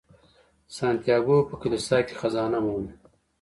سانتیاګو 0.75 1.37
په 1.49 1.55
کلیسا 1.61 1.97
کې 2.07 2.15
خزانه 2.21 2.59
مومي. 2.65 2.93